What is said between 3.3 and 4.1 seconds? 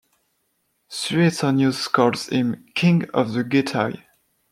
the Getae.